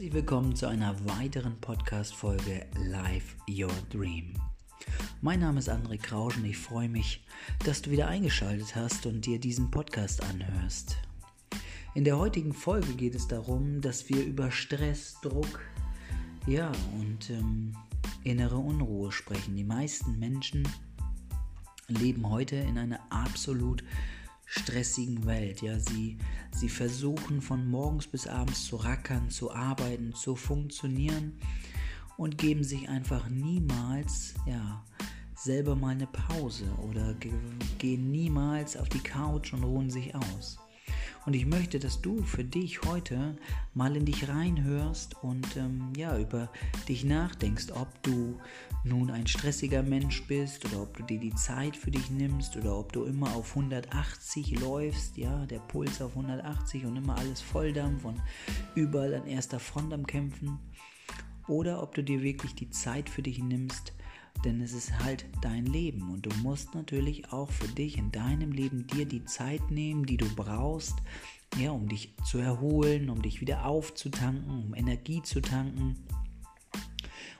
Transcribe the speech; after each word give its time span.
Herzlich 0.00 0.14
willkommen 0.14 0.56
zu 0.56 0.66
einer 0.66 0.96
weiteren 1.18 1.60
Podcast-Folge 1.60 2.64
Live 2.88 3.36
Your 3.46 3.70
Dream. 3.90 4.32
Mein 5.20 5.40
Name 5.40 5.58
ist 5.58 5.68
André 5.68 6.00
Krausch 6.00 6.38
und 6.38 6.46
ich 6.46 6.56
freue 6.56 6.88
mich, 6.88 7.22
dass 7.66 7.82
du 7.82 7.90
wieder 7.90 8.08
eingeschaltet 8.08 8.74
hast 8.74 9.04
und 9.04 9.26
dir 9.26 9.38
diesen 9.38 9.70
Podcast 9.70 10.22
anhörst. 10.24 10.96
In 11.94 12.04
der 12.04 12.16
heutigen 12.16 12.54
Folge 12.54 12.94
geht 12.94 13.14
es 13.14 13.28
darum, 13.28 13.82
dass 13.82 14.08
wir 14.08 14.24
über 14.24 14.50
Stress, 14.50 15.18
Druck, 15.20 15.60
ja 16.46 16.72
und 16.98 17.28
ähm, 17.28 17.76
innere 18.24 18.56
Unruhe 18.56 19.12
sprechen. 19.12 19.54
Die 19.54 19.64
meisten 19.64 20.18
Menschen 20.18 20.66
leben 21.88 22.26
heute 22.30 22.56
in 22.56 22.78
einer 22.78 23.00
absolut 23.10 23.84
stressigen 24.50 25.26
Welt. 25.26 25.62
Ja, 25.62 25.78
sie, 25.78 26.18
sie 26.50 26.68
versuchen 26.68 27.40
von 27.40 27.68
morgens 27.68 28.08
bis 28.08 28.26
abends 28.26 28.64
zu 28.64 28.76
rackern, 28.76 29.30
zu 29.30 29.52
arbeiten, 29.52 30.12
zu 30.12 30.34
funktionieren 30.34 31.38
und 32.16 32.36
geben 32.36 32.64
sich 32.64 32.88
einfach 32.88 33.28
niemals, 33.28 34.34
ja, 34.46 34.84
selber 35.36 35.76
mal 35.76 35.90
eine 35.90 36.08
Pause 36.08 36.66
oder 36.88 37.14
gehen 37.78 38.10
niemals 38.10 38.76
auf 38.76 38.88
die 38.88 39.00
Couch 39.00 39.52
und 39.52 39.62
ruhen 39.62 39.88
sich 39.88 40.14
aus. 40.14 40.58
Und 41.30 41.36
ich 41.36 41.46
möchte, 41.46 41.78
dass 41.78 42.02
du 42.02 42.24
für 42.24 42.42
dich 42.42 42.82
heute 42.82 43.38
mal 43.72 43.94
in 43.94 44.04
dich 44.04 44.28
reinhörst 44.28 45.22
und 45.22 45.56
ähm, 45.56 45.92
ja, 45.96 46.18
über 46.18 46.50
dich 46.88 47.04
nachdenkst, 47.04 47.70
ob 47.70 47.86
du 48.02 48.40
nun 48.82 49.12
ein 49.12 49.28
stressiger 49.28 49.84
Mensch 49.84 50.26
bist 50.26 50.64
oder 50.64 50.82
ob 50.82 50.96
du 50.96 51.04
dir 51.04 51.20
die 51.20 51.32
Zeit 51.36 51.76
für 51.76 51.92
dich 51.92 52.10
nimmst 52.10 52.56
oder 52.56 52.76
ob 52.76 52.92
du 52.92 53.04
immer 53.04 53.32
auf 53.36 53.50
180 53.50 54.58
läufst, 54.58 55.18
ja, 55.18 55.46
der 55.46 55.60
Puls 55.60 56.02
auf 56.02 56.16
180 56.16 56.84
und 56.84 56.96
immer 56.96 57.16
alles 57.16 57.40
Volldampf 57.40 58.04
und 58.04 58.20
überall 58.74 59.14
an 59.14 59.28
erster 59.28 59.60
Front 59.60 59.94
am 59.94 60.08
Kämpfen. 60.08 60.58
Oder 61.46 61.80
ob 61.80 61.94
du 61.94 62.02
dir 62.02 62.22
wirklich 62.24 62.56
die 62.56 62.70
Zeit 62.70 63.08
für 63.08 63.22
dich 63.22 63.38
nimmst, 63.38 63.92
denn 64.44 64.60
es 64.60 64.72
ist 64.72 64.98
halt 64.98 65.26
dein 65.42 65.66
Leben 65.66 66.10
und 66.10 66.26
du 66.26 66.30
musst 66.42 66.74
natürlich 66.74 67.32
auch 67.32 67.50
für 67.50 67.68
dich 67.68 67.98
in 67.98 68.10
deinem 68.10 68.52
Leben 68.52 68.86
dir 68.86 69.04
die 69.04 69.24
Zeit 69.24 69.70
nehmen, 69.70 70.06
die 70.06 70.16
du 70.16 70.26
brauchst, 70.34 70.96
ja, 71.58 71.70
um 71.70 71.88
dich 71.88 72.14
zu 72.24 72.38
erholen, 72.38 73.10
um 73.10 73.22
dich 73.22 73.40
wieder 73.40 73.66
aufzutanken, 73.66 74.64
um 74.64 74.74
Energie 74.74 75.22
zu 75.22 75.40
tanken. 75.40 75.96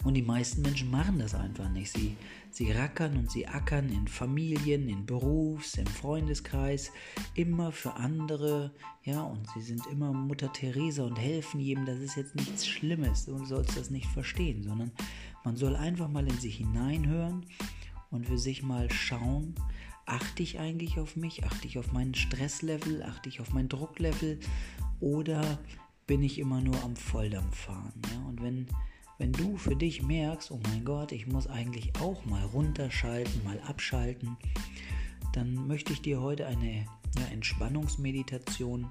Und 0.03 0.15
die 0.15 0.23
meisten 0.23 0.63
Menschen 0.63 0.91
machen 0.91 1.19
das 1.19 1.35
einfach 1.35 1.69
nicht. 1.69 1.93
Sie, 1.93 2.17
sie 2.51 2.73
rackern 2.73 3.19
und 3.19 3.31
sie 3.31 3.47
ackern 3.47 3.91
in 3.91 4.09
Familien, 4.09 4.89
in 4.89 5.05
Berufs-, 5.05 5.77
im 5.77 5.87
Freundeskreis, 5.87 6.91
immer 7.35 7.71
für 7.71 7.95
andere. 7.95 8.73
Ja, 9.03 9.23
und 9.23 9.47
sie 9.55 9.61
sind 9.61 9.87
immer 9.93 10.13
Mutter 10.13 10.51
Teresa 10.53 11.05
und 11.05 11.17
helfen 11.17 11.61
jedem. 11.61 11.85
Das 11.85 11.99
ist 11.99 12.17
jetzt 12.17 12.35
nichts 12.35 12.67
Schlimmes. 12.67 13.27
Du 13.27 13.45
sollst 13.45 13.77
das 13.77 13.91
nicht 13.91 14.07
verstehen, 14.07 14.63
sondern 14.63 14.91
man 15.45 15.57
soll 15.57 15.77
einfach 15.77 16.09
mal 16.09 16.27
in 16.27 16.39
sich 16.39 16.57
hineinhören 16.57 17.47
und 18.11 18.27
für 18.27 18.39
sich 18.39 18.63
mal 18.63 18.91
schauen, 18.91 19.55
achte 20.07 20.43
ich 20.43 20.59
eigentlich 20.59 20.99
auf 20.99 21.17
mich, 21.17 21.45
achte 21.45 21.67
ich 21.67 21.79
auf 21.79 21.93
meinen 21.93 22.15
Stresslevel, 22.15 23.03
achte 23.03 23.29
ich 23.29 23.41
auf 23.41 23.53
mein 23.53 23.69
Drucklevel 23.69 24.41
oder 24.99 25.59
bin 26.07 26.23
ich 26.23 26.39
immer 26.39 26.61
nur 26.61 26.83
am 26.83 26.97
Volldampf 26.97 27.57
fahren. 27.57 27.93
Ja? 28.13 28.29
Und 28.29 28.43
wenn, 28.43 28.67
wenn 29.19 29.33
du 29.33 29.57
für 29.57 29.77
dich 29.77 30.03
merkst, 30.03 30.51
oh 30.51 30.61
mein 30.65 30.85
Gott, 30.85 31.13
ich 31.13 31.27
muss 31.27 31.47
eigentlich 31.47 31.93
auch 32.01 32.25
mal 32.25 32.45
runterschalten, 32.47 33.45
mal 33.45 33.61
abschalten, 33.61 34.37
dann 35.33 35.69
möchte 35.69 35.93
ich 35.93 36.03
dir 36.03 36.21
heute 36.21 36.47
eine 36.47 36.87
ja, 37.19 37.27
Entspannungsmeditation 37.33 38.91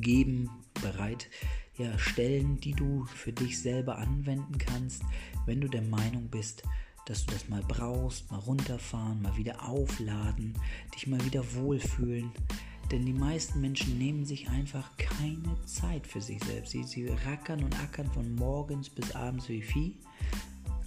geben, 0.00 0.50
bereit 0.82 1.30
ja, 1.78 1.96
Stellen, 1.98 2.60
die 2.60 2.72
du 2.72 3.04
für 3.06 3.32
dich 3.32 3.60
selber 3.60 3.98
anwenden 3.98 4.58
kannst, 4.58 5.02
wenn 5.46 5.60
du 5.60 5.68
der 5.68 5.82
Meinung 5.82 6.28
bist, 6.28 6.62
dass 7.06 7.24
du 7.24 7.32
das 7.32 7.48
mal 7.48 7.62
brauchst, 7.66 8.30
mal 8.30 8.40
runterfahren, 8.40 9.22
mal 9.22 9.36
wieder 9.36 9.66
aufladen, 9.66 10.54
dich 10.94 11.06
mal 11.06 11.24
wieder 11.24 11.42
wohlfühlen. 11.54 12.30
Denn 12.90 13.04
die 13.04 13.12
meisten 13.12 13.60
Menschen 13.60 13.98
nehmen 13.98 14.24
sich 14.24 14.48
einfach 14.48 14.96
keine 14.96 15.56
Zeit 15.64 16.06
für 16.06 16.20
sich 16.20 16.42
selbst. 16.44 16.72
Sie, 16.72 16.84
sie 16.84 17.08
rackern 17.08 17.62
und 17.62 17.78
ackern 17.80 18.10
von 18.12 18.34
morgens 18.34 18.88
bis 18.88 19.14
abends 19.14 19.48
wie 19.48 19.62
Vieh. 19.62 19.96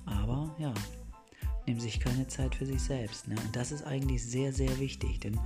Aber 0.06 0.56
ja, 0.60 0.74
nehmen 1.68 1.80
sich 1.80 2.00
keine 2.00 2.28
Zeit 2.28 2.56
für 2.56 2.66
sich 2.66 2.82
selbst. 2.82 3.28
Ne? 3.28 3.36
Und 3.44 3.56
das 3.56 3.72
ist 3.72 3.84
eigentlich 3.84 4.24
sehr, 4.24 4.52
sehr 4.52 4.80
wichtig. 4.80 5.20
Denn 5.20 5.40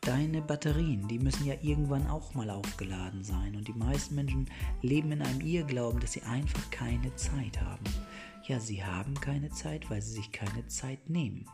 deine 0.00 0.40
Batterien, 0.42 1.08
die 1.08 1.18
müssen 1.18 1.46
ja 1.46 1.54
irgendwann 1.62 2.06
auch 2.06 2.34
mal 2.34 2.50
aufgeladen 2.50 3.24
sein. 3.24 3.56
Und 3.56 3.68
die 3.68 3.72
meisten 3.72 4.14
Menschen 4.14 4.46
leben 4.82 5.12
in 5.12 5.22
einem 5.22 5.40
Irrglauben, 5.40 6.00
dass 6.00 6.12
sie 6.12 6.22
einfach 6.22 6.70
keine 6.70 7.14
Zeit 7.16 7.60
haben. 7.60 7.84
Ja, 8.46 8.60
sie 8.60 8.84
haben 8.84 9.14
keine 9.14 9.50
Zeit, 9.50 9.90
weil 9.90 10.00
sie 10.00 10.12
sich 10.12 10.30
keine 10.30 10.66
Zeit 10.68 11.10
nehmen. 11.10 11.46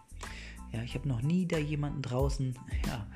Ja, 0.72 0.82
ich 0.82 0.94
habe 0.94 1.06
noch 1.08 1.20
nie 1.20 1.47
da 1.47 1.58
jemanden 1.58 2.00
draußen 2.03 2.54
ja, 2.86 3.06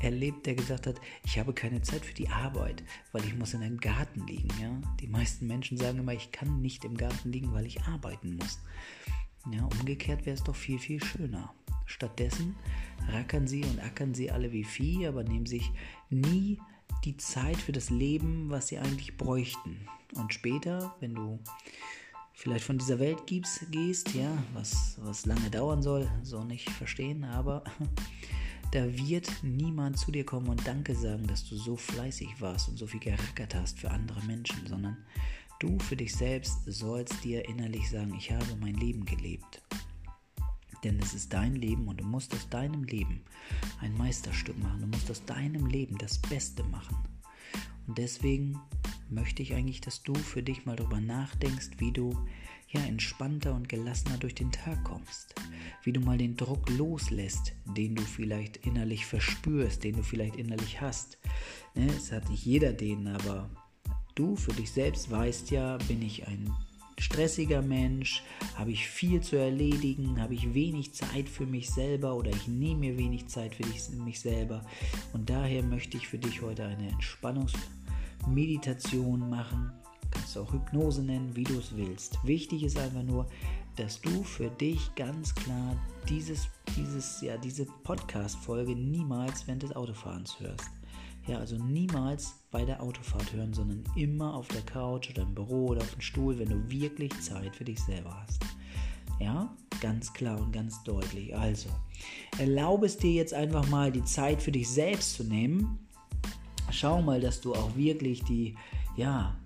erlebt, 0.00 0.46
der 0.46 0.54
gesagt 0.54 0.86
hat, 0.86 1.00
ich 1.24 1.38
habe 1.38 1.54
keine 1.54 1.80
Zeit 1.80 2.04
für 2.04 2.14
die 2.14 2.28
Arbeit, 2.28 2.82
weil 3.12 3.24
ich 3.24 3.34
muss 3.34 3.54
in 3.54 3.62
einem 3.62 3.78
Garten 3.78 4.26
liegen. 4.26 4.50
Ja? 4.60 4.80
Die 5.00 5.08
meisten 5.08 5.46
Menschen 5.46 5.78
sagen 5.78 5.98
immer, 5.98 6.12
ich 6.12 6.30
kann 6.30 6.60
nicht 6.60 6.84
im 6.84 6.96
Garten 6.96 7.32
liegen, 7.32 7.52
weil 7.52 7.66
ich 7.66 7.82
arbeiten 7.82 8.36
muss. 8.36 8.60
Ja, 9.50 9.64
umgekehrt 9.64 10.26
wäre 10.26 10.34
es 10.34 10.42
doch 10.42 10.56
viel, 10.56 10.78
viel 10.78 11.02
schöner. 11.02 11.54
Stattdessen 11.86 12.56
rackern 13.08 13.46
sie 13.46 13.64
und 13.64 13.80
ackern 13.80 14.14
sie 14.14 14.30
alle 14.30 14.52
wie 14.52 14.64
Vieh, 14.64 15.06
aber 15.06 15.24
nehmen 15.24 15.46
sich 15.46 15.70
nie 16.10 16.58
die 17.04 17.16
Zeit 17.16 17.56
für 17.56 17.72
das 17.72 17.90
Leben, 17.90 18.50
was 18.50 18.68
sie 18.68 18.78
eigentlich 18.78 19.16
bräuchten. 19.16 19.76
Und 20.14 20.34
später, 20.34 20.94
wenn 21.00 21.14
du 21.14 21.38
vielleicht 22.32 22.64
von 22.64 22.78
dieser 22.78 22.98
Welt 22.98 23.26
gibst, 23.26 23.70
gehst, 23.70 24.14
ja, 24.14 24.36
was, 24.52 24.96
was 25.00 25.26
lange 25.26 25.50
dauern 25.50 25.82
soll, 25.82 26.08
so 26.22 26.44
nicht 26.44 26.68
verstehen, 26.70 27.24
aber 27.24 27.64
da 28.72 28.84
wird 28.96 29.30
niemand 29.42 29.98
zu 29.98 30.12
dir 30.12 30.24
kommen 30.24 30.48
und 30.48 30.66
Danke 30.66 30.94
sagen, 30.94 31.26
dass 31.26 31.48
du 31.48 31.56
so 31.56 31.76
fleißig 31.76 32.40
warst 32.40 32.68
und 32.68 32.76
so 32.76 32.86
viel 32.86 33.00
gerackert 33.00 33.54
hast 33.54 33.80
für 33.80 33.90
andere 33.90 34.22
Menschen, 34.24 34.66
sondern 34.66 34.96
du 35.60 35.78
für 35.78 35.96
dich 35.96 36.14
selbst 36.14 36.58
sollst 36.66 37.24
dir 37.24 37.48
innerlich 37.48 37.88
sagen, 37.88 38.14
ich 38.16 38.30
habe 38.30 38.56
mein 38.60 38.74
Leben 38.74 39.04
gelebt. 39.04 39.62
Denn 40.86 41.00
es 41.00 41.14
ist 41.14 41.32
dein 41.32 41.56
Leben 41.56 41.88
und 41.88 42.00
du 42.00 42.04
musst 42.04 42.32
aus 42.32 42.48
deinem 42.48 42.84
Leben 42.84 43.20
ein 43.80 43.92
Meisterstück 43.96 44.56
machen. 44.62 44.82
Du 44.82 44.86
musst 44.86 45.10
aus 45.10 45.24
deinem 45.24 45.66
Leben 45.66 45.98
das 45.98 46.16
Beste 46.16 46.62
machen. 46.62 46.96
Und 47.88 47.98
deswegen 47.98 48.60
möchte 49.10 49.42
ich 49.42 49.54
eigentlich, 49.54 49.80
dass 49.80 50.04
du 50.04 50.14
für 50.14 50.44
dich 50.44 50.64
mal 50.64 50.76
darüber 50.76 51.00
nachdenkst, 51.00 51.70
wie 51.78 51.90
du 51.90 52.16
ja 52.68 52.80
entspannter 52.82 53.52
und 53.52 53.68
gelassener 53.68 54.16
durch 54.18 54.36
den 54.36 54.52
Tag 54.52 54.84
kommst. 54.84 55.34
Wie 55.82 55.92
du 55.92 56.00
mal 56.00 56.18
den 56.18 56.36
Druck 56.36 56.70
loslässt, 56.70 57.54
den 57.76 57.96
du 57.96 58.02
vielleicht 58.02 58.58
innerlich 58.58 59.06
verspürst, 59.06 59.82
den 59.82 59.96
du 59.96 60.04
vielleicht 60.04 60.36
innerlich 60.36 60.80
hast. 60.80 61.18
Ne, 61.74 61.88
es 61.88 62.12
hat 62.12 62.30
nicht 62.30 62.44
jeder 62.44 62.72
den, 62.72 63.08
aber 63.08 63.50
du 64.14 64.36
für 64.36 64.52
dich 64.52 64.70
selbst 64.70 65.10
weißt 65.10 65.50
ja, 65.50 65.78
bin 65.88 66.00
ich 66.00 66.28
ein 66.28 66.54
stressiger 66.98 67.62
Mensch? 67.62 68.24
Habe 68.54 68.72
ich 68.72 68.88
viel 68.88 69.20
zu 69.20 69.36
erledigen? 69.36 70.20
Habe 70.20 70.34
ich 70.34 70.52
wenig 70.54 70.94
Zeit 70.94 71.28
für 71.28 71.46
mich 71.46 71.70
selber 71.70 72.16
oder 72.16 72.30
ich 72.30 72.48
nehme 72.48 72.80
mir 72.80 72.98
wenig 72.98 73.28
Zeit 73.28 73.54
für 73.54 73.64
mich 73.64 73.84
selber? 74.20 74.66
Und 75.12 75.30
daher 75.30 75.62
möchte 75.62 75.96
ich 75.96 76.08
für 76.08 76.18
dich 76.18 76.42
heute 76.42 76.64
eine 76.64 76.88
Entspannungsmeditation 76.88 79.30
machen. 79.30 79.70
Kannst 80.10 80.34
du 80.36 80.40
auch 80.40 80.52
Hypnose 80.52 81.02
nennen, 81.02 81.36
wie 81.36 81.44
du 81.44 81.58
es 81.58 81.76
willst. 81.76 82.18
Wichtig 82.24 82.62
ist 82.62 82.78
einfach 82.78 83.02
nur, 83.02 83.26
dass 83.76 84.00
du 84.00 84.22
für 84.22 84.48
dich 84.48 84.94
ganz 84.94 85.34
klar 85.34 85.76
dieses, 86.08 86.48
dieses, 86.76 87.20
ja, 87.20 87.36
diese 87.36 87.66
Podcast-Folge 87.66 88.74
niemals 88.74 89.46
während 89.46 89.62
des 89.62 89.76
Autofahrens 89.76 90.40
hörst. 90.40 90.70
Ja, 91.26 91.38
also 91.38 91.56
niemals 91.56 92.34
bei 92.52 92.64
der 92.64 92.80
Autofahrt 92.80 93.32
hören, 93.32 93.52
sondern 93.52 93.82
immer 93.96 94.34
auf 94.34 94.46
der 94.48 94.62
Couch 94.62 95.10
oder 95.10 95.22
im 95.22 95.34
Büro 95.34 95.66
oder 95.68 95.80
auf 95.80 95.90
dem 95.90 96.00
Stuhl, 96.00 96.38
wenn 96.38 96.48
du 96.48 96.70
wirklich 96.70 97.18
Zeit 97.20 97.56
für 97.56 97.64
dich 97.64 97.80
selber 97.80 98.22
hast. 98.22 98.42
Ja, 99.18 99.52
ganz 99.80 100.12
klar 100.12 100.40
und 100.40 100.52
ganz 100.52 100.82
deutlich. 100.84 101.36
Also, 101.36 101.68
erlaube 102.38 102.86
es 102.86 102.96
dir 102.96 103.12
jetzt 103.12 103.34
einfach 103.34 103.68
mal, 103.68 103.90
die 103.90 104.04
Zeit 104.04 104.40
für 104.40 104.52
dich 104.52 104.68
selbst 104.68 105.14
zu 105.14 105.24
nehmen. 105.24 105.78
Schau 106.70 107.02
mal, 107.02 107.20
dass 107.20 107.40
du 107.40 107.54
auch 107.54 107.74
wirklich 107.74 108.22
die, 108.24 108.54
ja, 108.96 109.36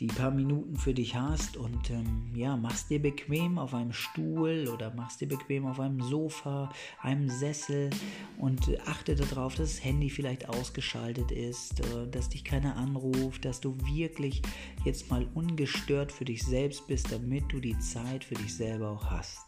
die 0.00 0.06
paar 0.06 0.30
Minuten 0.30 0.76
für 0.76 0.94
dich 0.94 1.14
hast 1.14 1.58
und 1.58 1.90
ähm, 1.90 2.30
ja, 2.34 2.56
machst 2.56 2.88
dir 2.88 3.00
bequem 3.00 3.58
auf 3.58 3.74
einem 3.74 3.92
Stuhl 3.92 4.66
oder 4.72 4.94
machst 4.94 5.20
dir 5.20 5.28
bequem 5.28 5.66
auf 5.66 5.78
einem 5.78 6.00
Sofa, 6.00 6.72
einem 7.02 7.28
Sessel 7.28 7.90
und 8.38 8.80
achte 8.86 9.14
darauf, 9.14 9.54
dass 9.54 9.76
das 9.76 9.84
Handy 9.84 10.08
vielleicht 10.08 10.48
ausgeschaltet 10.48 11.30
ist, 11.30 11.80
äh, 11.80 12.08
dass 12.10 12.30
dich 12.30 12.44
keiner 12.44 12.76
anruft, 12.76 13.44
dass 13.44 13.60
du 13.60 13.76
wirklich 13.84 14.40
jetzt 14.84 15.10
mal 15.10 15.28
ungestört 15.34 16.10
für 16.12 16.24
dich 16.24 16.42
selbst 16.42 16.86
bist, 16.86 17.12
damit 17.12 17.52
du 17.52 17.60
die 17.60 17.78
Zeit 17.78 18.24
für 18.24 18.34
dich 18.34 18.54
selber 18.54 18.90
auch 18.90 19.10
hast. 19.10 19.46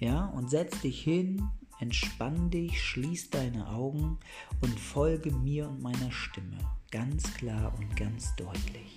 Ja, 0.00 0.26
und 0.26 0.48
setz 0.48 0.80
dich 0.80 1.02
hin, 1.02 1.42
entspann 1.80 2.50
dich, 2.50 2.82
schließ 2.82 3.28
deine 3.28 3.68
Augen 3.68 4.18
und 4.62 4.80
folge 4.80 5.30
mir 5.32 5.68
und 5.68 5.82
meiner 5.82 6.10
Stimme. 6.10 6.56
Ganz 6.90 7.34
klar 7.34 7.74
und 7.78 7.94
ganz 7.94 8.34
deutlich. 8.36 8.95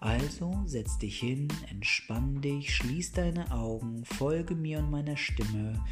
Also 0.00 0.62
setz 0.64 0.96
dich 0.96 1.20
hin, 1.20 1.48
entspann 1.68 2.40
dich, 2.40 2.74
schließ 2.74 3.12
deine 3.12 3.52
Augen, 3.52 4.06
folge 4.06 4.54
mir 4.54 4.78
und 4.78 4.90
meiner 4.90 5.18
Stimme 5.18 5.84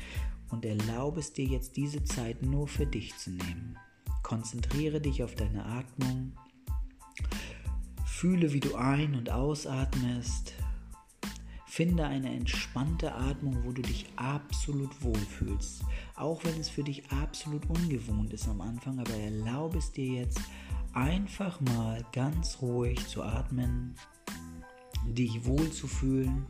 und 0.48 0.64
erlaube 0.64 1.20
es 1.20 1.34
dir 1.34 1.44
jetzt 1.44 1.76
diese 1.76 2.02
Zeit 2.04 2.42
nur 2.42 2.66
für 2.68 2.86
dich 2.86 3.14
zu 3.18 3.30
nehmen. 3.30 3.76
Konzentriere 4.22 5.02
dich 5.02 5.22
auf 5.22 5.34
deine 5.34 5.64
Atmung. 5.64 6.32
Fühle, 8.06 8.54
wie 8.54 8.60
du 8.60 8.76
ein- 8.76 9.14
und 9.14 9.30
ausatmest. 9.30 10.54
Finde 11.66 12.06
eine 12.06 12.34
entspannte 12.34 13.14
Atmung, 13.14 13.62
wo 13.64 13.72
du 13.72 13.82
dich 13.82 14.06
absolut 14.16 15.02
wohlfühlst. 15.02 15.84
Auch 16.16 16.42
wenn 16.44 16.58
es 16.58 16.70
für 16.70 16.82
dich 16.82 17.10
absolut 17.12 17.68
ungewohnt 17.68 18.32
ist 18.32 18.48
am 18.48 18.62
Anfang, 18.62 18.98
aber 18.98 19.14
erlaube 19.14 19.78
es 19.78 19.92
dir 19.92 20.22
jetzt 20.22 20.40
einfach 20.92 21.60
mal 21.60 22.04
ganz 22.12 22.58
ruhig 22.60 23.06
zu 23.08 23.22
atmen, 23.22 23.94
dich 25.06 25.44
wohl 25.44 25.70
zu 25.70 25.86
fühlen. 25.86 26.46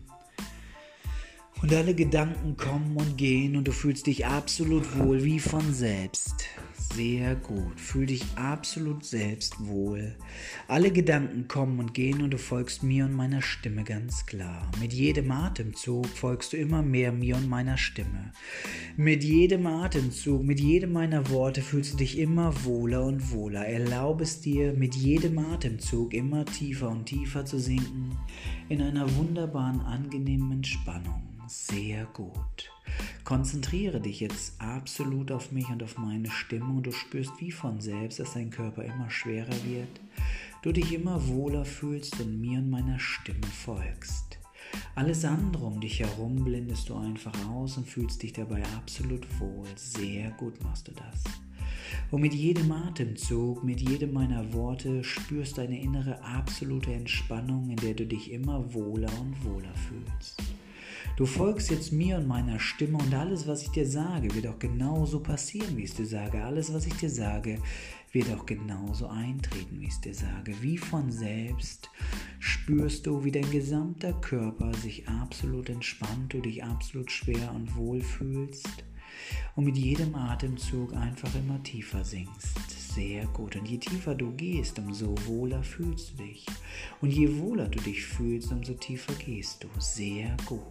Und 1.61 1.75
alle 1.75 1.95
Gedanken 1.95 2.57
kommen 2.57 2.97
und 2.97 3.17
gehen 3.17 3.57
und 3.57 3.67
du 3.67 3.73
fühlst 3.73 4.07
dich 4.07 4.27
absolut 4.27 4.97
wohl 4.97 5.25
wie 5.25 5.41
von 5.41 5.75
selbst. 5.75 6.45
Sehr 6.95 7.35
gut. 7.35 7.79
Fühl 7.79 8.07
dich 8.07 8.25
absolut 8.37 9.05
selbst 9.05 9.67
wohl. 9.67 10.15
Alle 10.69 10.91
Gedanken 10.91 11.47
kommen 11.47 11.81
und 11.81 11.95
gehen 11.95 12.23
und 12.23 12.31
du 12.31 12.39
folgst 12.39 12.83
mir 12.83 13.05
und 13.05 13.13
meiner 13.13 13.43
Stimme 13.43 13.85
ganz 13.85 14.25
klar. 14.25 14.71
Mit 14.81 14.93
jedem 14.93 15.31
Atemzug 15.31 16.07
folgst 16.07 16.53
du 16.53 16.57
immer 16.57 16.83
mehr 16.83 17.13
mir 17.13 17.37
und 17.37 17.49
meiner 17.49 17.77
Stimme. 17.77 18.33
Mit 18.97 19.23
jedem 19.23 19.67
Atemzug, 19.67 20.43
mit 20.45 20.61
jedem 20.61 20.93
meiner 20.93 21.29
Worte 21.29 21.61
fühlst 21.61 21.95
du 21.95 21.97
dich 21.99 22.19
immer 22.19 22.65
wohler 22.65 23.05
und 23.05 23.33
wohler. 23.33 23.67
Erlaube 23.67 24.23
es 24.23 24.41
dir, 24.41 24.73
mit 24.73 24.95
jedem 24.95 25.39
Atemzug 25.39 26.15
immer 26.15 26.45
tiefer 26.47 26.89
und 26.89 27.07
tiefer 27.07 27.45
zu 27.45 27.59
sinken 27.59 28.17
in 28.69 28.81
einer 28.81 29.15
wunderbaren, 29.17 29.81
angenehmen 29.81 30.53
Entspannung. 30.53 31.28
Sehr 31.49 32.05
gut. 32.13 32.71
Konzentriere 33.25 34.03
dich 34.03 34.21
jetzt 34.21 34.61
absolut 34.61 35.33
auf 35.33 35.51
mich 35.51 35.67
und 35.71 35.83
auf 35.83 35.97
meine 35.97 36.31
Stimme 36.31 36.75
und 36.75 36.83
du 36.87 36.93
spürst 36.93 37.33
wie 37.41 37.53
von 37.53 37.81
selbst, 37.81 38.21
dass 38.21 38.35
dein 38.35 38.51
Körper 38.51 38.85
immer 38.85 39.09
schwerer 39.09 39.57
wird, 39.65 40.01
du 40.63 40.73
dich 40.73 40.93
immer 40.93 41.27
wohler 41.27 41.65
fühlst 41.65 42.21
und 42.21 42.39
mir 42.39 42.59
und 42.59 42.69
meiner 42.69 42.99
Stimme 42.99 43.47
folgst. 43.65 44.39
Alles 44.95 45.25
andere 45.25 45.65
um 45.65 45.81
dich 45.81 46.01
herum 46.01 46.45
blendest 46.45 46.91
du 46.91 46.97
einfach 46.97 47.33
aus 47.49 47.79
und 47.79 47.89
fühlst 47.89 48.23
dich 48.23 48.35
dabei 48.35 48.63
absolut 48.77 49.27
wohl. 49.41 49.67
Sehr 49.77 50.31
gut 50.33 50.63
machst 50.63 50.89
du 50.89 50.93
das. 50.93 51.25
Und 52.11 52.21
mit 52.21 52.35
jedem 52.35 52.71
Atemzug, 52.73 53.65
mit 53.65 53.81
jedem 53.81 54.13
meiner 54.13 54.53
Worte 54.53 55.03
spürst 55.03 55.57
du 55.57 55.63
eine 55.63 55.81
innere 55.81 56.23
absolute 56.23 56.93
Entspannung, 56.93 57.71
in 57.71 57.77
der 57.77 57.95
du 57.95 58.05
dich 58.05 58.31
immer 58.33 58.75
wohler 58.75 59.11
und 59.19 59.43
wohler 59.45 59.75
fühlst. 59.75 60.43
Du 61.17 61.27
folgst 61.27 61.71
jetzt 61.71 61.93
mir 61.93 62.17
und 62.17 62.27
meiner 62.27 62.59
Stimme 62.59 62.99
und 62.99 63.15
alles, 63.15 63.47
was 63.47 63.63
ich 63.63 63.71
dir 63.71 63.87
sage, 63.87 64.35
wird 64.35 64.47
auch 64.47 64.59
genauso 64.59 65.21
passieren, 65.21 65.77
wie 65.77 65.85
ich 65.85 65.91
es 65.91 65.97
dir 65.97 66.07
sage. 66.07 66.43
Alles, 66.45 66.73
was 66.73 66.87
ich 66.87 66.95
dir 66.95 67.11
sage, 67.11 67.59
wird 68.13 68.33
auch 68.33 68.47
genauso 68.47 69.09
eintreten, 69.09 69.81
wie 69.81 69.87
ich 69.87 69.93
es 69.93 70.01
dir 70.01 70.15
sage. 70.15 70.55
Wie 70.61 70.79
von 70.79 71.11
selbst 71.11 71.91
spürst 72.39 73.07
du, 73.07 73.25
wie 73.25 73.33
dein 73.33 73.51
gesamter 73.51 74.13
Körper 74.13 74.73
sich 74.75 75.09
absolut 75.09 75.69
entspannt, 75.69 76.33
du 76.33 76.41
dich 76.41 76.65
absolut 76.65 77.11
schwer 77.11 77.53
und 77.55 77.77
wohl 77.77 78.01
fühlst 78.01 78.85
und 79.57 79.65
mit 79.65 79.77
jedem 79.77 80.15
Atemzug 80.15 80.95
einfach 80.95 81.35
immer 81.35 81.63
tiefer 81.63 82.05
sinkst. 82.05 82.59
Sehr 82.95 83.27
gut. 83.27 83.57
Und 83.57 83.69
je 83.69 83.79
tiefer 83.79 84.15
du 84.15 84.33
gehst, 84.33 84.79
umso 84.79 85.15
wohler 85.27 85.63
fühlst 85.63 86.13
du 86.13 86.25
dich. 86.25 86.47
Und 87.01 87.11
je 87.11 87.39
wohler 87.39 87.69
du 87.69 87.79
dich 87.81 88.05
fühlst, 88.05 88.51
umso 88.51 88.75
tiefer 88.75 89.15
gehst 89.15 89.65
du. 89.65 89.69
Sehr 89.79 90.37
gut. 90.47 90.65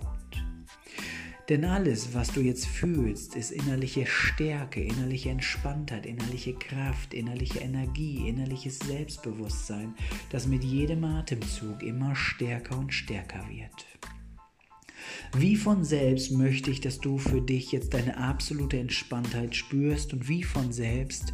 Denn 1.49 1.63
alles, 1.63 2.13
was 2.13 2.33
du 2.33 2.41
jetzt 2.41 2.65
fühlst, 2.65 3.37
ist 3.37 3.51
innerliche 3.51 4.05
Stärke, 4.05 4.83
innerliche 4.83 5.29
Entspanntheit, 5.29 6.05
innerliche 6.05 6.53
Kraft, 6.53 7.13
innerliche 7.13 7.59
Energie, 7.59 8.27
innerliches 8.27 8.79
Selbstbewusstsein, 8.79 9.95
das 10.29 10.45
mit 10.45 10.65
jedem 10.65 11.05
Atemzug 11.05 11.83
immer 11.83 12.13
stärker 12.17 12.77
und 12.77 12.93
stärker 12.93 13.47
wird. 13.47 13.85
Wie 15.35 15.55
von 15.55 15.83
selbst 15.83 16.31
möchte 16.31 16.71
ich, 16.71 16.81
dass 16.81 16.99
du 16.99 17.17
für 17.17 17.41
dich 17.41 17.71
jetzt 17.71 17.93
deine 17.93 18.17
absolute 18.17 18.79
Entspanntheit 18.79 19.55
spürst 19.55 20.13
und 20.13 20.27
wie 20.29 20.43
von 20.43 20.71
selbst 20.71 21.33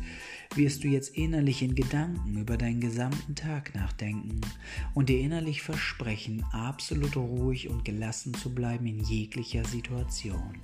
wirst 0.56 0.84
du 0.84 0.88
jetzt 0.88 1.16
innerlich 1.16 1.62
in 1.62 1.75
Gedanken 1.75 2.38
über 2.38 2.57
deinen 2.57 2.80
gesamten 2.80 3.36
Tag 3.36 3.74
nachdenken 3.75 4.42
und 4.94 5.10
dir 5.10 5.19
innerlich 5.19 5.62
versprechen, 5.62 6.44
absolut 6.51 7.16
ruhig 7.16 7.69
und 7.69 7.86
gelassen 7.86 8.34
zu 8.34 8.54
bleiben 8.54 8.86
in 8.86 9.04
jeglicher 9.04 9.63
Situation. 9.66 10.60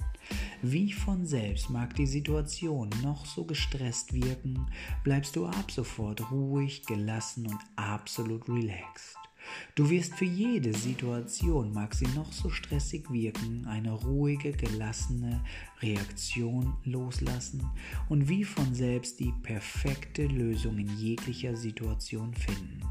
Wie 0.61 0.91
von 0.91 1.25
selbst 1.25 1.69
mag 1.69 1.95
die 1.95 2.05
Situation 2.05 2.89
noch 3.01 3.25
so 3.25 3.45
gestresst 3.45 4.13
wirken, 4.13 4.67
bleibst 5.03 5.35
du 5.35 5.45
ab 5.45 5.71
sofort 5.71 6.31
ruhig, 6.31 6.83
gelassen 6.85 7.47
und 7.47 7.59
absolut 7.75 8.47
relaxed. 8.49 9.28
Du 9.75 9.89
wirst 9.89 10.15
für 10.15 10.25
jede 10.25 10.73
Situation, 10.73 11.73
mag 11.73 11.93
sie 11.93 12.07
noch 12.15 12.31
so 12.31 12.49
stressig 12.49 13.09
wirken, 13.11 13.65
eine 13.67 13.91
ruhige, 13.91 14.51
gelassene 14.51 15.43
Reaktion 15.81 16.73
loslassen 16.83 17.65
und 18.09 18.27
wie 18.27 18.43
von 18.43 18.73
selbst 18.73 19.19
die 19.19 19.33
perfekte 19.43 20.25
Lösung 20.25 20.77
in 20.77 20.95
jeglicher 20.97 21.55
Situation 21.55 22.33
finden. 22.33 22.81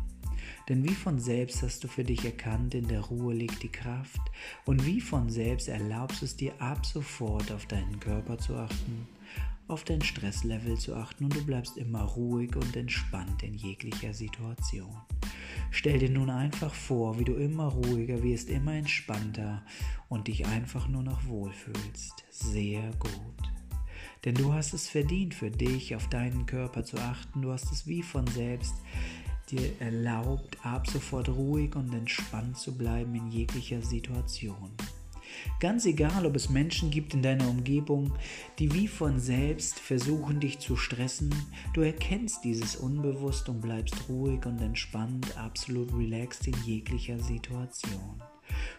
Denn 0.69 0.85
wie 0.85 0.95
von 0.95 1.19
selbst 1.19 1.63
hast 1.63 1.83
du 1.85 1.89
für 1.89 2.05
dich 2.05 2.25
erkannt, 2.25 2.75
in 2.75 2.89
der 2.89 3.01
Ruhe 3.01 3.35
liegt 3.35 3.63
die 3.63 3.71
Kraft 3.71 4.21
und 4.67 4.85
wie 4.85 5.01
von 5.01 5.31
selbst 5.31 5.69
erlaubst 5.69 6.23
es 6.23 6.37
dir 6.37 6.53
ab 6.61 6.85
sofort 6.85 7.51
auf 7.53 7.67
deinen 7.67 7.99
Körper 8.01 8.37
zu 8.37 8.55
achten, 8.55 9.09
auf 9.67 9.85
dein 9.85 10.03
Stresslevel 10.03 10.77
zu 10.77 10.95
achten 10.95 11.25
und 11.25 11.37
du 11.37 11.45
bleibst 11.45 11.79
immer 11.79 12.03
ruhig 12.03 12.55
und 12.57 12.77
entspannt 12.77 13.43
in 13.43 13.55
jeglicher 13.55 14.13
Situation. 14.13 14.95
Stell 15.71 15.99
dir 15.99 16.11
nun 16.11 16.31
einfach 16.31 16.75
vor, 16.75 17.19
wie 17.19 17.25
du 17.25 17.35
immer 17.35 17.67
ruhiger 17.67 18.23
wirst, 18.23 18.49
immer 18.51 18.75
entspannter 18.75 19.63
und 20.09 20.29
dich 20.29 20.47
einfach 20.47 20.89
nur 20.89 21.03
noch 21.03 21.27
wohlfühlst. 21.27 22.25
Sehr 22.31 22.91
gut. 22.99 23.53
Denn 24.25 24.35
du 24.35 24.53
hast 24.53 24.75
es 24.75 24.89
verdient, 24.89 25.35
für 25.35 25.51
dich 25.51 25.95
auf 25.95 26.09
deinen 26.09 26.47
Körper 26.47 26.85
zu 26.85 26.99
achten. 26.99 27.43
Du 27.43 27.53
hast 27.53 27.71
es 27.71 27.87
wie 27.87 28.03
von 28.03 28.27
selbst 28.27 28.75
dir 29.51 29.81
erlaubt, 29.81 30.59
ab 30.65 30.87
sofort 30.87 31.29
ruhig 31.29 31.75
und 31.77 31.95
entspannt 31.95 32.59
zu 32.59 32.77
bleiben 32.77 33.15
in 33.15 33.31
jeglicher 33.31 33.81
Situation. 33.83 34.73
Ganz 35.61 35.87
egal, 35.87 36.27
ob 36.27 36.37
es 36.37 36.51
Menschen 36.51 36.91
gibt 36.91 37.15
in 37.15 37.23
deiner 37.23 37.49
Umgebung, 37.49 38.13
die 38.59 38.73
wie 38.73 38.89
von 38.89 39.19
selbst 39.19 39.79
versuchen, 39.79 40.41
dich 40.41 40.59
zu 40.59 40.77
stressen, 40.77 41.35
du 41.75 41.81
erkennst 41.81 42.45
dieses 42.45 42.77
unbewusst 42.77 43.49
und 43.49 43.61
bleibst 43.61 44.09
ruhig 44.09 44.45
und 44.47 44.61
entspannt, 44.61 45.37
absolut 45.37 45.93
relaxed 45.93 46.47
in 46.47 46.55
jeglicher 46.65 47.19
Situation. 47.19 48.23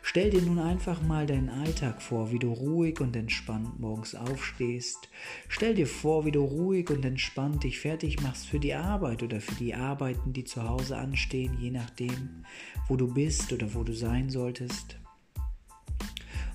Stell 0.02 0.30
dir 0.30 0.42
nun 0.42 0.60
einfach 0.60 1.02
mal 1.02 1.28
deinen 1.28 1.50
Alltag 1.50 2.02
vor, 2.02 2.32
wie 2.32 2.40
du 2.40 2.52
ruhig 2.52 3.00
und 3.00 3.16
entspannt 3.16 3.80
morgens 3.80 4.16
aufstehst. 4.16 5.10
Stell 5.48 5.76
dir 5.76 5.88
vor, 5.88 6.26
wie 6.26 6.32
du 6.32 6.44
ruhig 6.44 6.90
und 6.90 7.06
entspannt 7.06 7.64
dich 7.64 7.80
fertig 7.80 8.22
machst 8.22 8.48
für 8.48 8.60
die 8.60 8.74
Arbeit 8.74 9.22
oder 9.22 9.42
für 9.42 9.56
die 9.56 9.76
Arbeiten, 9.76 10.34
die 10.34 10.46
zu 10.46 10.68
Hause 10.68 10.98
anstehen, 10.98 11.58
je 11.60 11.72
nachdem, 11.72 12.46
wo 12.88 12.96
du 12.96 13.14
bist 13.14 13.54
oder 13.54 13.74
wo 13.74 13.84
du 13.84 13.94
sein 13.94 14.30
solltest. 14.30 14.99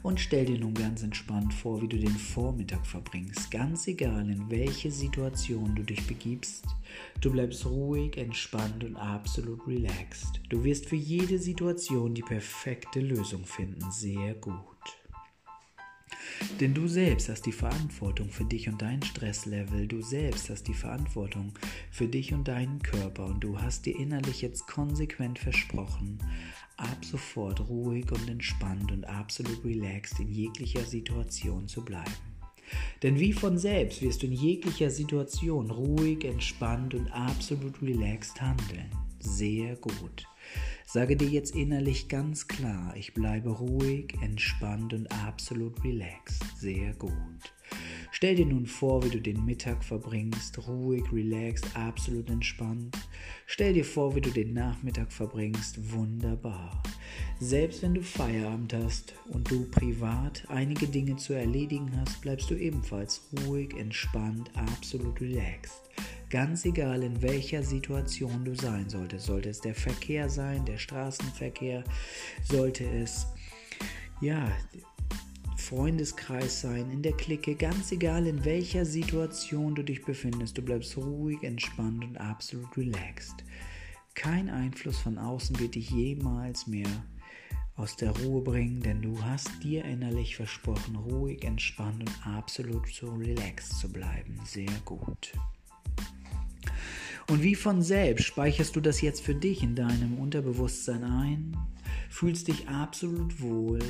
Und 0.05 0.21
stell 0.21 0.45
dir 0.45 0.59
nun 0.59 0.75
ganz 0.75 1.03
entspannt 1.03 1.55
vor, 1.55 1.81
wie 1.81 1.89
du 1.89 1.97
den 1.97 2.11
Vormittag 2.11 2.87
verbringst. 2.87 3.51
Ganz 3.51 3.89
egal, 3.89 4.29
in 4.29 4.51
welche 4.51 4.91
Situation 4.91 5.75
du 5.75 5.83
dich 5.83 6.07
begibst. 6.07 6.67
Du 7.23 7.33
bleibst 7.33 7.65
ruhig, 7.65 8.19
entspannt 8.19 8.85
und 8.85 8.97
absolut 8.97 9.67
relaxed. 9.67 10.43
Du 10.51 10.63
wirst 10.63 10.91
für 10.91 10.97
jede 10.97 11.39
Situation 11.39 12.13
die 12.13 12.21
perfekte 12.21 13.01
Lösung 13.01 13.47
finden. 13.47 13.91
Sehr 13.91 14.35
gut. 14.35 14.55
Denn 16.61 16.75
du 16.75 16.87
selbst 16.89 17.29
hast 17.29 17.47
die 17.47 17.53
Verantwortung 17.53 18.29
für 18.29 18.45
dich 18.45 18.69
und 18.69 18.81
dein 18.81 19.03
Stresslevel. 19.03 19.87
Du 19.87 20.03
selbst 20.03 20.51
hast 20.51 20.69
die 20.69 20.75
Verantwortung 20.75 21.53
für 21.91 22.07
dich 22.07 22.33
und 22.33 22.49
deinen 22.49 22.81
Körper. 22.83 23.27
Und 23.27 23.43
du 23.43 23.61
hast 23.61 23.87
dir 23.87 23.99
innerlich 23.99 24.43
jetzt 24.43 24.67
konsequent 24.67 25.39
versprochen, 25.39 26.19
ab 26.77 27.05
sofort 27.05 27.69
ruhig 27.69 28.11
und 28.13 28.29
entspannt 28.29 28.93
und 28.93 29.05
absolut 29.05 29.65
relaxed 29.65 30.21
in 30.21 30.29
jeglicher 30.29 30.85
Situation 30.85 31.69
zu 31.69 31.85
bleiben. 31.85 32.13
Denn 33.03 33.19
wie 33.19 33.33
von 33.33 33.59
selbst 33.59 34.01
wirst 34.03 34.23
du 34.23 34.27
in 34.27 34.33
jeglicher 34.33 34.91
Situation 34.91 35.71
ruhig, 35.71 36.25
entspannt 36.25 36.95
und 36.95 37.11
absolut 37.13 37.81
relaxed 37.83 38.41
handeln. 38.41 39.04
Sehr 39.27 39.77
gut. 39.77 40.27
Sage 40.87 41.17
dir 41.17 41.29
jetzt 41.29 41.57
innerlich 41.57 42.09
ganz 42.09 42.47
klar, 42.47 42.95
ich 42.97 43.15
bleibe 43.15 43.51
ruhig, 43.51 44.15
entspannt 44.23 44.93
und 44.93 45.11
absolut 45.11 45.83
relaxed. 45.83 46.45
Sehr 46.59 46.93
gut. 46.95 47.13
Stell 48.13 48.37
dir 48.37 48.47
nun 48.47 48.67
vor, 48.67 49.03
wie 49.03 49.09
du 49.09 49.21
den 49.21 49.45
Mittag 49.45 49.83
verbringst, 49.83 50.69
ruhig, 50.69 51.03
relaxed, 51.11 51.67
absolut 51.75 52.31
entspannt. 52.31 52.97
Stell 53.47 53.73
dir 53.73 53.85
vor, 53.85 54.15
wie 54.15 54.21
du 54.21 54.31
den 54.31 54.53
Nachmittag 54.53 55.11
verbringst, 55.13 55.93
wunderbar. 55.93 56.83
Selbst 57.41 57.83
wenn 57.83 57.95
du 57.95 58.03
Feierabend 58.03 58.73
hast 58.75 59.15
und 59.31 59.51
du 59.51 59.69
privat 59.71 60.45
einige 60.49 60.87
Dinge 60.87 61.17
zu 61.17 61.33
erledigen 61.33 61.91
hast, 61.97 62.21
bleibst 62.21 62.51
du 62.51 62.55
ebenfalls 62.55 63.29
ruhig, 63.47 63.75
entspannt, 63.77 64.51
absolut 64.55 65.21
relaxed. 65.21 65.83
Ganz 66.35 66.65
egal, 66.65 67.05
in 67.05 67.23
welcher 67.23 67.63
Situation 67.63 68.45
du 68.45 68.57
sein 68.57 68.89
solltest. 68.89 69.27
Sollte 69.27 69.51
es 69.51 69.61
der 69.61 69.73
Verkehr 69.77 70.29
sein, 70.29 70.65
der 70.65 70.79
Straßenverkehr, 70.79 71.85
sollte 72.43 72.85
es 72.85 73.29
ja 74.21 74.51
Freundeskreis 75.57 76.61
sein, 76.63 76.91
in 76.91 77.03
der 77.03 77.13
Clique, 77.13 77.55
ganz 77.55 77.93
egal 77.93 78.27
in 78.27 78.45
welcher 78.45 78.85
Situation 78.85 79.77
du 79.77 79.85
dich 79.85 80.05
befindest, 80.05 80.59
du 80.59 80.63
bleibst 80.63 80.97
ruhig, 80.97 81.41
entspannt 81.45 82.05
und 82.05 82.19
absolut 82.19 82.77
relaxed. 82.77 83.45
Kein 84.15 84.51
Einfluss 84.51 84.99
von 84.99 85.19
außen 85.19 85.61
wird 85.61 85.77
dich 85.77 85.91
jemals 85.91 86.67
mehr 86.67 87.05
aus 87.77 87.95
der 87.95 88.11
Ruhe 88.11 88.43
bringen, 88.43 88.81
denn 88.81 89.03
du 89.03 89.23
hast 89.23 89.63
dir 89.63 89.85
innerlich 89.85 90.35
versprochen, 90.35 90.97
ruhig, 90.97 91.45
entspannt 91.45 92.01
und 92.01 92.27
absolut 92.27 92.89
so 92.89 93.15
relaxed 93.15 93.79
zu 93.79 93.89
bleiben. 93.89 94.41
Sehr 94.45 94.81
gut. 94.85 95.33
Und 97.31 97.43
wie 97.43 97.55
von 97.55 97.83
selbst 97.83 98.25
speicherst 98.25 98.77
du 98.77 98.81
das 98.81 99.01
jetzt 99.01 99.23
für 99.23 99.35
dich 99.35 99.63
in 99.63 99.75
deinem 99.75 100.19
Unterbewusstsein 100.19 101.05
ein, 101.05 101.57
fühlst 102.11 102.49
dich 102.49 102.69
absolut 102.69 103.41
wohl 103.41 103.81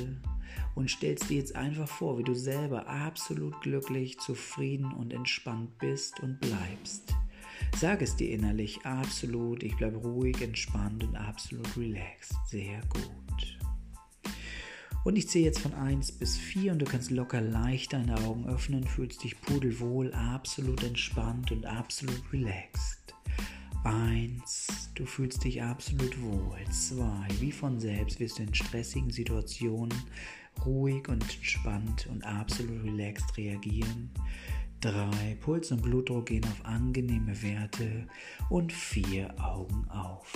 und 0.75 0.91
stellst 0.91 1.31
dir 1.31 1.39
jetzt 1.39 1.57
einfach 1.57 1.89
vor, 1.89 2.19
wie 2.19 2.25
du 2.25 2.35
selber 2.35 2.87
absolut 2.87 3.61
glücklich, 3.61 4.19
zufrieden 4.19 4.93
und 4.93 5.13
entspannt 5.13 5.79
bist 5.79 6.21
und 6.21 6.41
bleibst. 6.41 7.15
Sag 7.77 8.03
es 8.03 8.17
dir 8.17 8.31
innerlich 8.31 8.85
absolut, 8.85 9.63
ich 9.63 9.77
bleibe 9.77 9.97
ruhig, 9.97 10.41
entspannt 10.41 11.03
und 11.03 11.17
absolut 11.17 11.77
relaxed. 11.77 12.37
Sehr 12.47 12.81
gut. 12.89 13.64
Und 15.05 15.17
ich 15.17 15.29
zähle 15.29 15.45
jetzt 15.45 15.61
von 15.61 15.75
1 15.75 16.13
bis 16.13 16.39
4 16.39 16.73
und 16.73 16.79
du 16.79 16.87
kannst 16.87 17.11
locker 17.11 17.43
leicht 17.43 17.93
deine 17.93 18.17
Augen 18.23 18.47
öffnen, 18.49 18.85
fühlst 18.85 19.23
dich 19.23 19.39
pudelwohl, 19.43 20.13
absolut 20.15 20.83
entspannt 20.83 21.53
und 21.53 21.67
absolut 21.67 22.23
relaxed. 22.33 23.15
Eins, 23.85 24.91
du 24.95 25.05
fühlst 25.05 25.45
dich 25.45 25.63
absolut 25.63 26.19
wohl. 26.23 26.59
Zwei, 26.71 27.29
wie 27.39 27.53
von 27.53 27.79
selbst 27.79 28.19
wirst 28.19 28.39
du 28.39 28.45
in 28.45 28.55
stressigen 28.55 29.11
Situationen 29.11 29.93
ruhig 30.65 31.07
und 31.09 31.23
entspannt 31.23 32.07
und 32.07 32.25
absolut 32.25 32.83
relaxed 32.83 33.37
reagieren. 33.37 34.09
Drei, 34.81 35.37
Puls 35.41 35.71
und 35.71 35.83
Blutdruck 35.83 36.27
gehen 36.27 36.45
auf 36.45 36.65
angenehme 36.65 37.43
Werte. 37.43 38.07
Und 38.49 38.73
vier, 38.73 39.35
Augen 39.39 39.87
auf. 39.91 40.33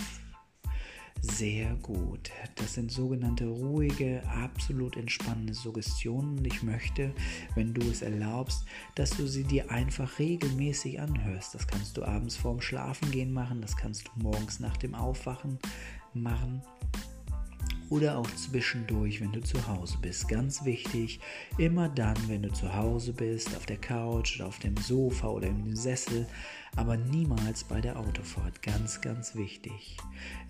Sehr 1.20 1.74
gut. 1.76 2.30
Das 2.54 2.74
sind 2.74 2.92
sogenannte 2.92 3.46
ruhige, 3.46 4.22
absolut 4.28 4.96
entspannende 4.96 5.54
Suggestionen 5.54 6.44
ich 6.44 6.62
möchte, 6.62 7.12
wenn 7.54 7.74
du 7.74 7.82
es 7.90 8.02
erlaubst, 8.02 8.64
dass 8.94 9.10
du 9.10 9.26
sie 9.26 9.44
dir 9.44 9.70
einfach 9.70 10.18
regelmäßig 10.18 11.00
anhörst. 11.00 11.54
Das 11.54 11.66
kannst 11.66 11.96
du 11.96 12.04
abends 12.04 12.36
vorm 12.36 12.60
Schlafengehen 12.60 13.32
machen, 13.32 13.60
das 13.60 13.76
kannst 13.76 14.06
du 14.06 14.10
morgens 14.22 14.60
nach 14.60 14.76
dem 14.76 14.94
Aufwachen 14.94 15.58
machen 16.14 16.62
oder 17.90 18.18
auch 18.18 18.30
zwischendurch, 18.34 19.20
wenn 19.20 19.32
du 19.32 19.40
zu 19.40 19.66
Hause 19.66 19.98
bist. 20.00 20.28
Ganz 20.28 20.64
wichtig, 20.64 21.20
immer 21.56 21.88
dann, 21.88 22.16
wenn 22.28 22.42
du 22.42 22.52
zu 22.52 22.74
Hause 22.74 23.12
bist, 23.12 23.56
auf 23.56 23.66
der 23.66 23.78
Couch 23.78 24.36
oder 24.36 24.48
auf 24.48 24.58
dem 24.58 24.76
Sofa 24.76 25.28
oder 25.28 25.48
im 25.48 25.74
Sessel, 25.74 26.26
aber 26.76 26.96
niemals 26.96 27.64
bei 27.64 27.80
der 27.80 27.98
Autofahrt. 27.98 28.62
Ganz, 28.62 29.00
ganz 29.00 29.34
wichtig. 29.34 29.96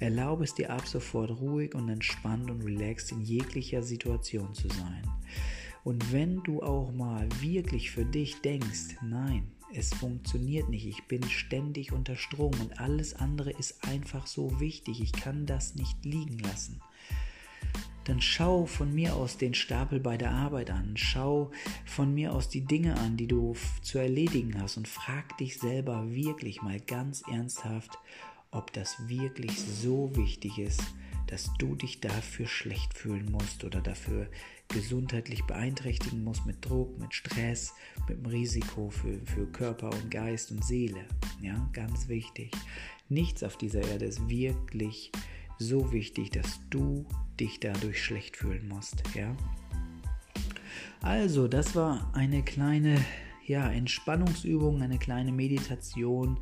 Erlaube 0.01 0.45
es 0.45 0.55
dir 0.55 0.71
ab 0.71 0.87
sofort 0.87 1.31
ruhig 1.41 1.75
und 1.75 1.89
entspannt 1.89 2.51
und 2.51 2.63
relaxed 2.63 3.13
in 3.13 3.23
jeglicher 3.23 3.83
Situation 3.83 4.55
zu 4.55 4.69
sein. 4.69 5.03
Und 5.85 6.13
wenn 6.13 6.43
du 6.43 6.63
auch 6.63 6.93
mal 6.93 7.29
wirklich 7.41 7.91
für 7.93 8.05
dich 8.05 8.41
denkst, 8.41 8.97
nein, 9.03 9.51
es 9.73 9.95
funktioniert 9.95 10.69
nicht, 10.71 10.87
ich 10.87 11.05
bin 11.05 11.23
ständig 11.25 11.93
unter 11.93 12.17
Strom 12.17 12.53
und 12.61 12.81
alles 12.81 13.15
andere 13.15 13.51
ist 13.51 13.85
einfach 13.85 14.27
so 14.27 14.61
wichtig, 14.61 15.01
ich 15.01 15.13
kann 15.13 15.47
das 15.47 15.77
nicht 15.77 16.05
liegen 16.05 16.39
lassen 16.39 16.81
dann 18.09 18.23
schau 18.23 18.65
von 18.65 18.95
mir 18.95 19.15
aus 19.15 19.37
den 19.37 19.53
Stapel 19.53 20.01
bei 20.01 20.17
der 20.17 20.31
Arbeit 20.31 20.71
an. 20.71 20.97
Schau 20.97 21.51
von 21.85 22.15
mir 22.15 22.33
aus 22.33 22.49
die 22.49 22.63
Dinge 22.63 22.97
an, 22.97 23.19
die 23.19 23.27
du 23.27 23.55
zu 23.83 23.99
erledigen 23.99 24.61
hast 24.61 24.79
und 24.79 24.89
frag 24.89 25.37
dich 25.37 25.59
selber 25.59 26.11
wirklich 26.11 26.63
mal 26.63 26.81
ganz 26.81 27.23
ernsthaft, 27.31 27.99
ob 28.51 28.73
das 28.73 28.97
wirklich 29.09 29.61
so 29.61 30.17
wichtig 30.17 30.59
ist, 30.59 30.83
dass 31.27 31.51
du 31.59 31.75
dich 31.75 32.01
dafür 32.01 32.47
schlecht 32.47 32.95
fühlen 32.95 33.31
musst 33.31 33.65
oder 33.65 33.83
dafür 33.83 34.31
gesundheitlich 34.69 35.45
beeinträchtigen 35.45 36.25
musst 36.25 36.47
mit 36.47 36.65
Druck, 36.65 36.99
mit 36.99 37.13
Stress, 37.13 37.75
mit 38.09 38.21
dem 38.21 38.27
Risiko 38.27 38.89
für, 38.89 39.21
für 39.27 39.47
Körper 39.53 39.91
und 39.91 40.11
Geist 40.11 40.51
und 40.51 40.65
Seele. 40.65 41.05
Ja, 41.43 41.69
ganz 41.75 42.09
wichtig. 42.09 42.53
Nichts 43.11 43.43
auf 43.43 43.59
dieser 43.59 43.83
Erde 43.83 44.07
ist 44.07 44.31
wirklich 44.31 45.13
so 45.59 45.93
wichtig, 45.93 46.31
dass 46.31 46.61
du 46.71 47.07
dich 47.39 47.61
dadurch 47.61 48.03
schlecht 48.03 48.37
fühlen 48.37 48.69
musst, 48.69 49.03
ja? 49.15 49.37
Also, 51.01 51.47
das 51.47 51.77
war 51.77 52.11
eine 52.15 52.43
kleine 52.43 52.99
ja, 53.49 53.71
Entspannungsübung, 53.71 54.83
eine 54.83 54.99
kleine 54.99 55.33
Meditation, 55.33 56.39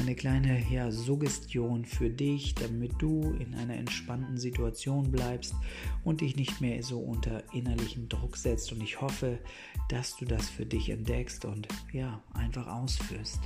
eine 0.00 0.14
kleine 0.14 0.64
ja, 0.70 0.90
Suggestion 0.90 1.84
für 1.84 2.08
dich, 2.08 2.54
damit 2.54 2.92
du 2.98 3.36
in 3.38 3.54
einer 3.54 3.74
entspannten 3.74 4.38
Situation 4.38 5.10
bleibst 5.10 5.54
und 6.02 6.22
dich 6.22 6.34
nicht 6.36 6.60
mehr 6.60 6.82
so 6.82 6.98
unter 6.98 7.42
innerlichen 7.52 8.08
Druck 8.08 8.36
setzt. 8.36 8.72
Und 8.72 8.82
ich 8.82 9.00
hoffe, 9.00 9.38
dass 9.90 10.16
du 10.16 10.24
das 10.24 10.48
für 10.48 10.64
dich 10.64 10.88
entdeckst 10.88 11.44
und 11.44 11.68
ja, 11.92 12.22
einfach 12.32 12.66
ausführst. 12.66 13.40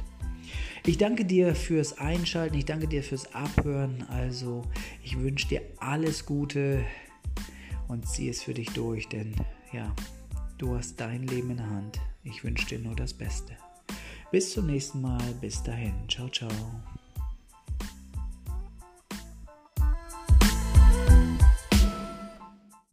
Ich 0.87 0.99
danke 0.99 1.25
dir 1.25 1.55
fürs 1.55 1.99
Einschalten, 1.99 2.57
ich 2.57 2.65
danke 2.65 2.89
dir 2.89 3.03
fürs 3.03 3.35
Abhören. 3.35 4.05
Also, 4.09 4.63
ich 5.03 5.19
wünsche 5.19 5.49
dir 5.49 5.63
alles 5.79 6.27
Gute 6.27 6.85
und 7.89 8.07
zieh 8.09 8.29
es 8.29 8.43
für 8.43 8.55
dich 8.55 8.71
durch, 8.71 9.09
denn 9.09 9.35
ja, 9.73 9.95
du 10.59 10.77
hast 10.77 11.01
dein 11.01 11.27
Leben 11.27 11.51
in 11.51 11.57
der 11.59 11.71
Hand. 11.71 12.01
Ich 12.25 12.45
wünsche 12.45 12.67
dir 12.67 12.79
nur 12.79 12.97
das 12.97 13.15
Beste. 13.15 13.57
Bis 14.31 14.53
zum 14.53 14.67
nächsten 14.67 15.01
Mal. 15.01 15.23
Bis 15.41 15.63
dahin. 15.63 15.95
Ciao, 16.09 16.29
ciao. 16.29 16.51